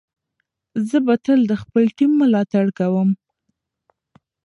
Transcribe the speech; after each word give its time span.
زه 0.87 0.97
به 1.05 1.15
تل 1.25 1.39
د 1.51 1.53
خپل 1.63 1.83
ټیم 1.97 2.11
ملاتړ 2.21 2.65
کوم. 2.79 3.09